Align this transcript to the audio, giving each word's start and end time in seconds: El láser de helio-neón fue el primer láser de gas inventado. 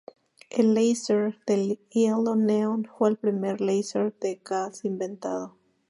El 0.49 0.73
láser 0.73 1.37
de 1.45 1.79
helio-neón 1.91 2.89
fue 2.97 3.11
el 3.11 3.17
primer 3.17 3.61
láser 3.61 4.15
de 4.19 4.41
gas 4.43 4.83
inventado. 4.83 5.55